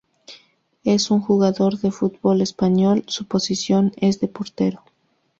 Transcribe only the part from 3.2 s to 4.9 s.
posición es la de portero.